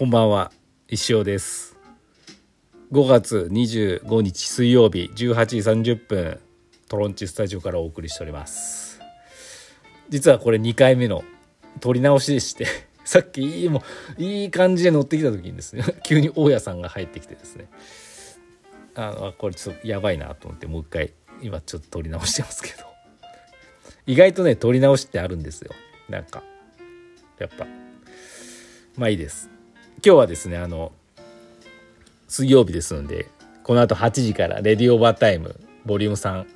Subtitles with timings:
[0.00, 0.50] こんばんは。
[0.88, 1.76] 石尾です。
[2.90, 6.40] 5月25日水曜日18時30分
[6.88, 8.98] トロンチスタジオからお送りしております。
[10.08, 11.22] 実はこれ2回目の
[11.80, 12.66] 撮り直しでして
[13.04, 13.82] さっきいいも
[14.16, 17.68] いい感じで乗ってきた時にですね 急に大家さんが入ってきてですね。
[18.94, 21.12] あのこれちょっとやばいなと思ってもう一回
[21.42, 22.86] 今ちょっと撮り直してますけど。
[24.06, 25.72] 意外とね撮り直しってあるんですよ。
[26.08, 26.42] なんか
[27.38, 27.66] やっぱ
[28.96, 29.49] まあいいです。
[30.02, 30.92] 今日はですねあの
[32.26, 33.28] 水曜日ですので
[33.62, 36.46] この後8時からレディオーバータイムボリューム3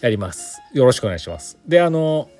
[0.00, 0.62] やります。
[0.72, 1.58] よろしくお願いします。
[1.66, 2.30] であの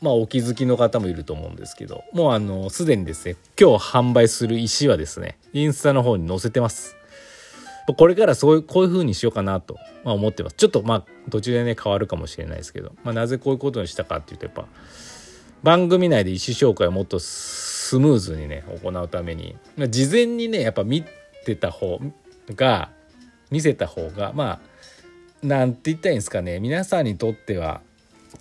[0.00, 6.96] まあお気づきの方もいると思うんですけどもうあのすでにですね今日販売する石はですねインスタの方に載せてます。
[7.96, 10.54] これからそういうこういう風にしようかなと、まあ、思ってます。
[10.54, 14.66] ちょっとまあ途中でね変わるかもしれないですけど、まあ、なぜこういうことにしたかっていうとやっぱ
[15.64, 17.18] 番組内で意思紹介をもっと
[17.90, 19.56] スムーズにね行うために。
[19.88, 21.04] 事前にねやっぱ見
[21.44, 22.00] てた方
[22.54, 22.90] が
[23.50, 24.60] 見せた方がま
[25.42, 26.60] あなんて言ったらいいんですかね。
[26.60, 27.80] 皆さんにとっては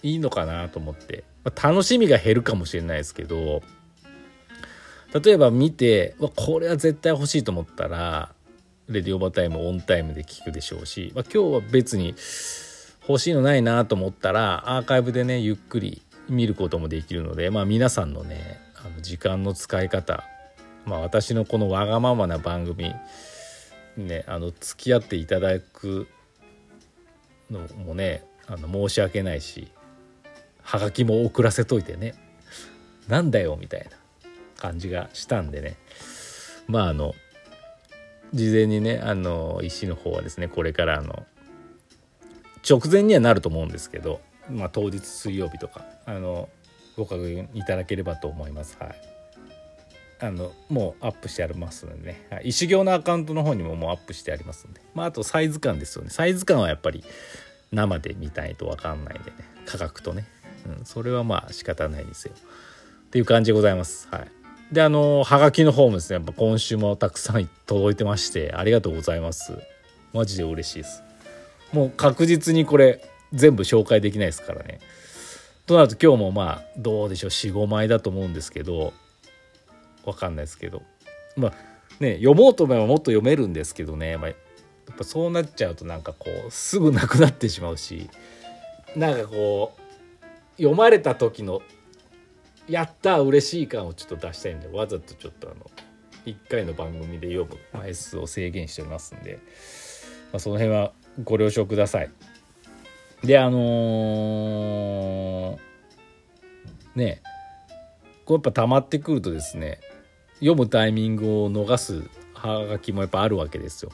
[0.04, 3.64] いいのかなと思って、まあ、楽しみが減るかもしれないですけど
[5.20, 8.32] 例えば見てこれは絶対欲しいと思ったら
[8.88, 12.14] レディオバタイムオンタイムで聞くでしょうし、まあ、今日は別に
[13.08, 20.24] 欲しいのないなと思ったらアーカイブでねゆっくり見ることもできるので、まあ、皆さんのねあの時間の使い方、
[20.86, 22.94] まあ、私のこのわがままな番組
[23.98, 26.08] ねあの付き合っていただく
[27.52, 29.72] のもねあの申し訳ないし
[30.64, 32.16] はがきも送らせといてね
[33.08, 33.90] なんだよみたいな
[34.56, 35.78] 感じがしたんでね。
[36.68, 37.16] まああの
[38.34, 41.26] 事前にねあの石の方はですねこれからあの
[42.68, 46.50] 直前にはなると思うんですけど、まあ、当日水曜日とかあの
[47.00, 48.78] ご確認いただければと思います。
[48.80, 48.96] はい。
[50.22, 56.10] あのもうアップしてありますのでね、はい、石行のアカウントの方にももうアップしてありますんで、まあ、あとサイズ感ですよね。
[56.10, 57.04] サイズ感はやっぱり
[57.72, 59.38] 生で見たいと分かんないんでね。
[59.66, 60.28] 価格とね、
[60.68, 62.34] うん、それはまあ仕方ないですよ。
[62.34, 64.10] っていう感じでございます。
[64.12, 64.32] はい。
[64.74, 69.54] であのはがきの方もですねやっぱ今週もたくさん届いてましてありがとうございます。
[70.14, 71.02] マジで嬉しいです。
[71.72, 74.80] もう確実にこれ全部紹介できないですからね。
[75.70, 78.92] となると今日もまあどうでしょう45枚だと思うんですけど
[80.04, 80.82] わかんないですけど。
[81.38, 81.54] まあ
[82.00, 88.10] ね読もうと思えばもっと読めるんですけどね、まあ、やっぱそうなっちゃうとなんかこうすぐなくなってしまうし。
[88.96, 91.62] なんかこう読まれた時の
[92.68, 95.70] やった嬉しい感をちょっと出したいんでわざとちょっとあの
[96.26, 99.40] 1回の番組で読む枚数を制限しておりますんで、
[100.32, 100.94] まあ、その辺は
[101.24, 102.10] ご了承ください。
[103.24, 107.22] であのー、ね
[108.26, 109.80] こうやっぱ溜まってくるとですね
[110.36, 112.04] 読むタイミングを逃す
[112.34, 113.92] はがきもやっぱあるわけですよ。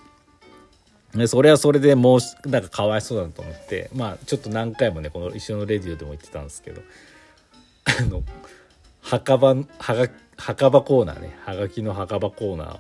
[1.14, 6.82] でそれはそれでもうなんかかわいそうだなと思ってまあちょっと何回もねこの一緒のレディオでも言ってたんですけど
[7.86, 8.22] あの
[9.02, 9.64] 墓場は
[9.96, 12.80] が墓場コーナーねはがきの墓場コーナー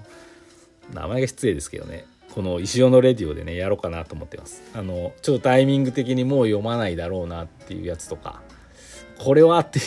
[0.94, 2.06] 名前が失礼ですけどね
[2.36, 4.62] この石尾のレディオでねやろうかなと思ってます。
[4.74, 8.42] あのちょっとタイミング的にもう読まないだろうなっていうやつとか
[9.18, 9.80] これはって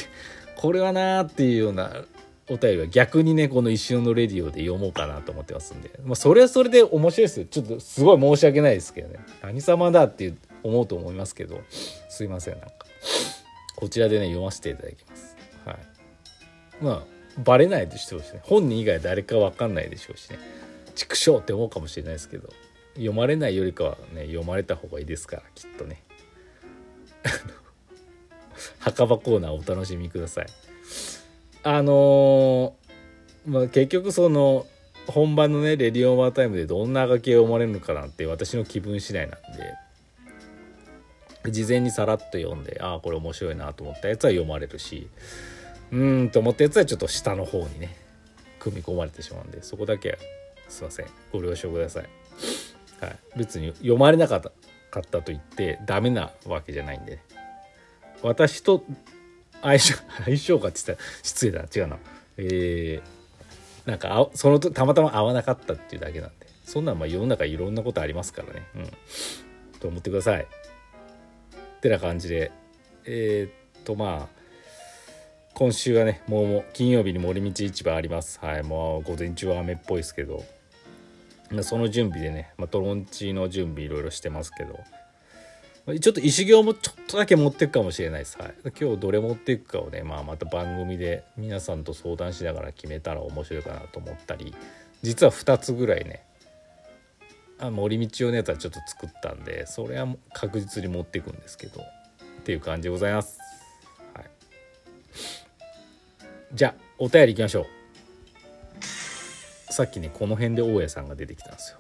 [0.57, 1.93] これはなーっていうような
[2.49, 7.47] お便りは逆にねこの石尾のレディオで読もうかなと思ってますんで、まあ、それはそれで面白いですよ。
[7.47, 9.21] ちょっとすごい申し訳ないですけどね。
[9.43, 10.33] 何様だって
[10.63, 11.61] 思うと思いますけど。
[11.69, 12.73] すいませんなんか。
[13.77, 15.37] こちらでね読ませていただきます。
[15.67, 15.77] はい。
[16.81, 17.03] まあ
[17.45, 18.41] バレないでしょうしね。
[18.43, 20.39] 本人以外誰か分かんないでしょうしね。
[20.99, 22.49] 畜生って思うかもしれないですけど
[22.95, 26.03] 読まれないよりかはね読まれた方がいいですからきっとね。
[28.81, 30.47] 墓場コーナーお楽しみください。
[31.63, 34.67] あのー、まあ結局その
[35.07, 39.41] 本番のねレディオンワータイムでどんな書きを読まれるのかなって私の気分次第なん
[41.45, 45.09] で事前にさらっと読んでああこれ面白いなと思ったやつは読まれるし
[45.93, 47.97] うんと思ったやつはちょっと下の方にね
[48.59, 50.19] 組み込まれてしまうんでそこだけ
[50.69, 51.07] すいません。
[51.33, 52.05] ご了承ください、
[53.01, 54.53] はい、別に読まれなかった
[54.91, 57.21] かったと言ってダメなわけじゃないんで、
[58.23, 58.85] 私と
[59.61, 59.95] 相性
[60.25, 61.99] 相性かって言ったら失礼だ違うな。
[62.39, 66.47] えー、なんかそのとたまたま合わなかったっていうだけなんで。
[66.65, 68.67] そんなんまあ世の中いろんなことありますからね。
[68.77, 69.79] うん。
[69.81, 70.43] と思ってください。
[70.43, 72.51] ってな感じで。
[73.05, 74.39] えー、っとまあ
[75.55, 78.39] 今週はねもう金曜日に森道市場あります。
[78.41, 78.63] はい。
[78.63, 80.45] もう午前中は雨っぽいですけど。
[81.63, 84.79] その準備でね、まあ、トロンチの準備いろいろしてますけど。
[86.01, 94.55] ちょっと石行もちょっとだけ持っていくかもしれないです、はい、今日どれ持っていくかをね、まあ、また番組で皆さんと相談しながら決めたら面白いかなと思ったり。
[95.01, 96.25] 実は2つぐらいね
[97.59, 101.81] あ森道用のやつはちょっと作ったんでそれは確実に持っていくんですけど。
[102.39, 103.39] っていう感じでございます、
[104.15, 104.31] はい、
[106.55, 107.78] じゃあお便りいきましょう。
[109.79, 111.79] さっきねこの辺で大家さんが出てきたんですよ。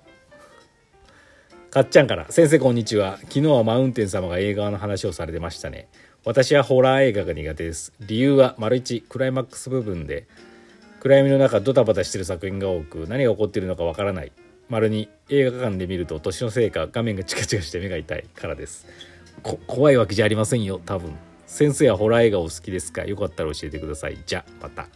[1.68, 3.18] かっちゃんから「先生こんにちは。
[3.22, 5.88] 昨日はマウンテン様が映画の話をされてましたね。
[6.24, 7.92] 私はホラー映画が苦手です。
[7.98, 10.28] 理由は丸一クライマックス部分で
[11.00, 14.30] 暗闇の中ドタバタしてる作品が多く何が起こっているのかわからない。
[14.68, 18.86] 丸に映画館で見ると年のせいか画面がチカチカして目が痛いからです。
[19.66, 21.16] 怖いわけじゃありませんよ多分。
[21.48, 23.04] 先生はホラー映画お好きですか？
[23.04, 24.18] よかったら教えてください。
[24.24, 24.86] じゃまた。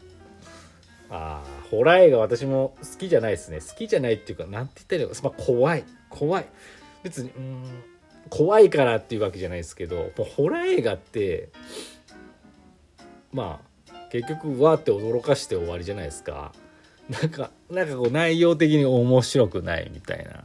[1.11, 3.61] あホラー映画私も好きじゃないですね。
[3.61, 5.85] 好きじゃないっていうか何て言ったらいいの、まあ、怖い。
[6.11, 6.47] 怖い。
[7.03, 7.65] 別にうん
[8.29, 11.49] 怖いからっていうわけじゃないですけどもうホラー映画って
[13.33, 13.59] ま
[13.91, 16.53] あ結局わーって驚かして終わりじゃないですか。
[17.09, 20.45] なんかなんかこう内容的に面白くないみたいな。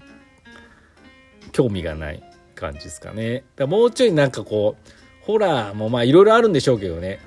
[1.51, 2.23] 興味がない
[2.55, 3.43] 感じですかね。
[3.57, 7.19] だもうちょいなんかこうホラーもまあいろいろあるんでしょうけどね。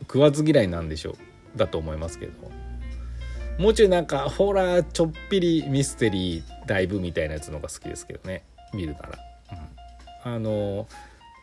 [0.00, 1.29] 食わず嫌いなんでしょう。
[1.56, 2.32] だと思いますけど。
[3.58, 8.42] もうちょいなんかホラーちょっぴりミステリーだいぶみたいなやつの方が好きですけどね。
[8.72, 9.18] 見るなら、
[10.24, 10.86] うん、あの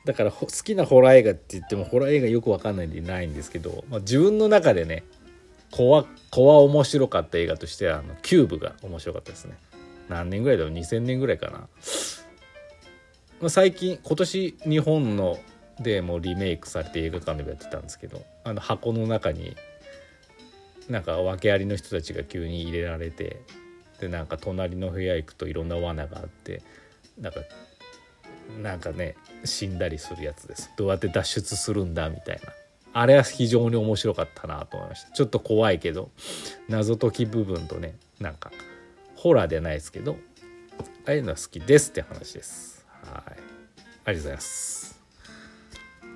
[0.06, 5.04] だから好きなホラー映画って言ってもホラー映画よくわかんないんでないんですけど、まあ、自分の中でね
[5.70, 9.56] 怖怖面白かった映画としてはあのキューブが面白かったですね。
[10.10, 11.68] 何年ぐらいだろう？2000年ぐらいかな、ま
[13.44, 15.38] あ、最近今年日本の
[15.82, 19.56] でもリメイクされて映画館でもやってたんですけどあの箱の中に
[20.90, 23.42] なんか訳ありの人たちが急に入れられて
[24.00, 26.62] でなんか隣の部屋行くといろんな罠があって
[27.20, 27.42] なんか
[28.62, 30.72] なんかね死んだりするやつです。
[30.78, 32.54] どうやって脱出するんだみたいな。
[32.94, 35.12] あれは非常に面白かったなと思いました。
[35.12, 36.10] ちょっと怖いけど
[36.70, 38.52] 謎解き部分とねなんか
[39.16, 40.18] ホラーではないですけど
[41.06, 42.86] ああいうのは好きですって話です。
[43.04, 43.22] はい。
[43.26, 43.40] ありが
[44.06, 45.02] とうございます。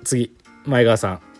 [0.04, 0.34] 次
[0.64, 1.31] 前川さん。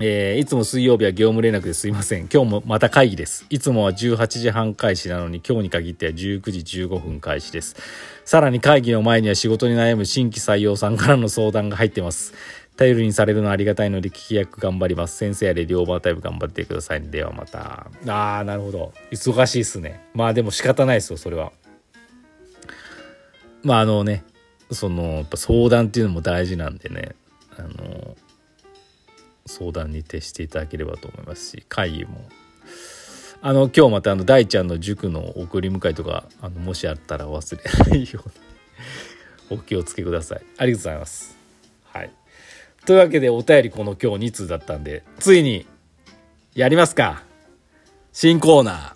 [0.00, 2.28] えー、いつも水曜日は業務連絡ですいません。
[2.28, 3.46] 今日もまた会議です。
[3.48, 7.76] いつもは18時半開始なのに今日に限っては19時15分開始です。
[8.24, 12.34] さらに会議の前には仕事に悩む新規採用さんからの相談が入ってます。
[12.76, 15.16] 頼りにされるのはありがたいので聞き役頑張ります。
[15.16, 17.86] 先生やレディオーバータイム頑張ってください、ではまた。
[18.04, 18.92] あー、なるほど。
[19.12, 20.04] 忙しいっすね。
[20.12, 21.52] まあでも仕方ないですよ、それは。
[23.62, 24.24] まああのね、
[24.72, 27.14] その、やっぱ相談っていうのも大事なんでね、
[27.56, 28.16] あの、
[29.46, 32.28] 相談に徹していただければと思いますし会議も。
[33.42, 38.28] あの今日またあの大ちゃんの塾の送り迎えとかあのもしあったら忘れないよう
[39.54, 40.42] にお気をつけください。
[40.56, 41.36] ありがとうございます。
[41.84, 42.10] はい。
[42.86, 45.66] というわけでお便りこの今日2通だったんでついに
[46.54, 47.22] やりますか。
[48.12, 48.94] 新コーナー。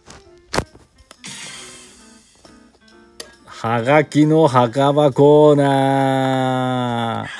[3.46, 7.37] はがきの墓場コーナー。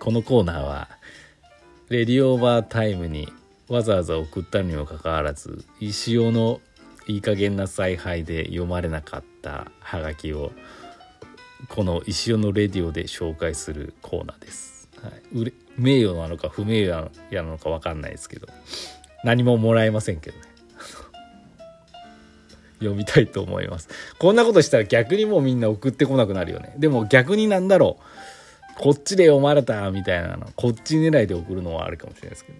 [0.00, 0.88] このコーナーは
[1.90, 3.28] レディオーバータイムに
[3.68, 6.60] わざわざ送ったにもかかわらず石尾の
[7.06, 10.50] いい加減な采配で読まれなかったハガキを
[11.68, 14.88] この石尾のレディオで紹介するコーナーです。
[15.02, 18.48] はい、名誉なのか不名誉なのか分かんないですけど
[19.24, 20.42] 何ももらえませんけどね。
[22.80, 23.88] 読みたいと思います。
[24.18, 26.74] こんなことしたら逆にもうみんな送ってこなくなるよね。
[26.76, 28.04] でも逆になんだろう。
[28.80, 32.52] こっちで読まれたみたいなのこっち狙いで送るのはあるかもしれないですけ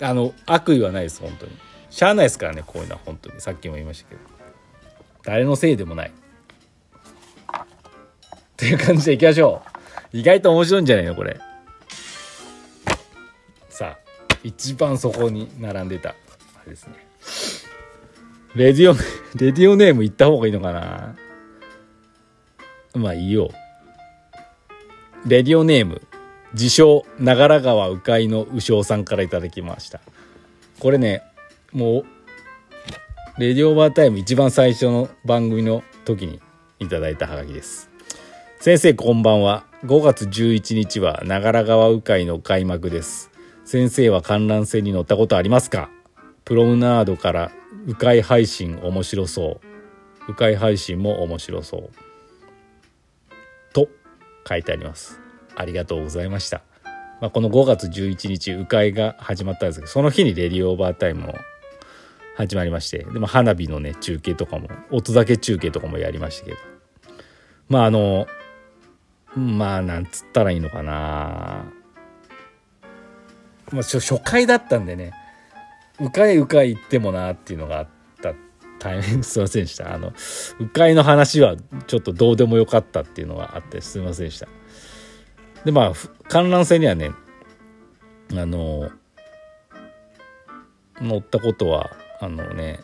[0.00, 0.08] ど。
[0.08, 1.52] あの悪意はないです本当に。
[1.90, 3.40] しゃあないですからねこういうのは本当に。
[3.40, 4.20] さっきも言いましたけど。
[5.22, 6.10] 誰のせいでもない。
[6.10, 6.12] っ
[8.56, 9.62] ていう感じでいきましょ
[10.12, 10.16] う。
[10.18, 11.38] 意外と面白いんじゃないのこれ。
[13.68, 13.98] さあ
[14.42, 16.08] 一番そこに並んでた。
[16.10, 16.14] あ
[16.64, 16.94] れですね。
[18.56, 18.94] レディオ
[19.38, 21.14] レディオネーム言った方がいいのかな。
[22.94, 23.50] まあいいよ。
[25.26, 26.02] レディオネーム
[26.52, 30.00] 自称長良川鵜飼の鵜匠さんから頂きました。
[30.78, 31.24] これね
[31.72, 32.04] も
[33.36, 36.40] うレディオバータイム一番最初の番組の時に
[36.78, 37.90] いただいたハガキです。
[38.60, 39.66] 先生こんばんは。
[39.84, 43.32] 5月11日は長良川鵜飼の開幕です。
[43.64, 45.90] 先生は観覧船に乗ったことありますか？
[46.44, 47.50] プロムナードから
[47.88, 49.60] 鵜飼配信面白そ
[50.28, 50.32] う。
[50.32, 51.90] 鵜飼配信も面白そう。
[54.46, 55.20] 書いてあります。
[55.54, 56.62] ありがとうございました。
[57.20, 61.34] まあ、この5月11日、鵜飼が始まったんですけど、その日にレディオーバータイムを
[62.36, 66.58] 始まりましてでも花火のね中継とかも音だけ中継とかもやりましたけど
[67.68, 68.26] まああの
[69.34, 71.64] まあなんつったらいいのかな
[73.72, 75.12] まあ初回だったんでね
[75.98, 77.95] うかいうかいってもなっていうのがあった
[78.78, 79.94] 大変すいませんでした。
[79.94, 80.12] あの
[80.60, 81.56] うかいの話は
[81.86, 84.48] ちょっとどうでもよかったっていうのがあってすいませんでした。
[85.64, 85.92] でまあ
[86.28, 87.12] 観覧船にはね
[88.32, 88.90] あの
[91.00, 91.90] 乗ったことは
[92.20, 92.80] あのね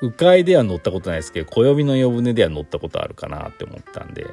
[0.00, 4.26] 鵜飼では乗ったことないですけど暦の夜船では乗ったことあるかなって思ったんで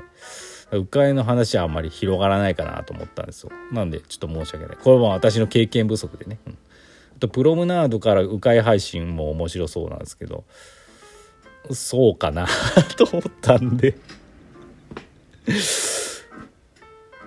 [0.72, 3.52] 鵜飼の話はあんまり広がらないかなと思ったんですよ。
[3.72, 4.78] なんでちょっと申し訳ない。
[4.78, 6.58] これも私の経験不足でね、うん、
[7.18, 10.44] あとプロムナードから鵜飼配信も面白そうなんですけど
[11.74, 12.48] そうかな
[12.98, 13.98] と思ったんで。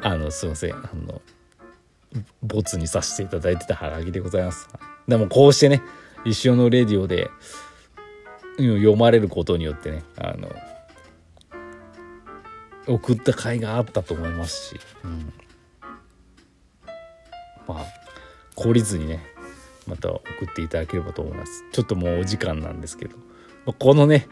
[0.03, 0.75] あのすいません。
[0.75, 1.21] あの
[2.43, 4.69] ボツにさせていただいてたハガキでございます。
[5.07, 5.83] でもこうしてね
[6.25, 7.31] 一緒のレディオで
[8.59, 10.51] 読まれることによってねあの
[12.87, 15.33] 送った甲斐があったと思いますし、うん、
[17.67, 17.87] まあ
[18.57, 19.21] 懲りずにね
[19.87, 21.65] また送っていただければと思います。
[21.73, 23.28] ちょっともうお時間なんですけど。
[23.73, 24.29] このね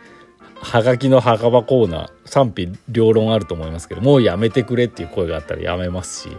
[0.61, 6.37] はがきの墓場コーナー賛否両論あると思いますけどもうやめてくれっていう声があったらやめますし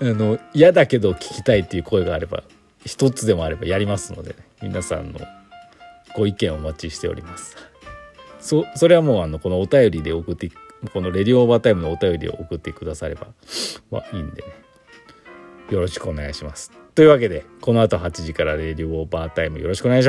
[0.00, 2.42] あの嫌だけど聞きたいっていう声があれば
[2.84, 5.20] 一つでもあればやりますので、ね、皆さんの
[6.16, 7.56] ご意見をお待ちしております。
[8.40, 10.50] そそれはもうあのこのお便りで送って
[10.92, 13.28] このレディオオーバータイムのお便りを送ってくだされば
[13.92, 14.48] まあいいんでね。
[15.70, 16.72] よろしくお願いします。
[16.94, 20.00] というわけでこの後8時からレディオオーバータイムよろしくお願いします。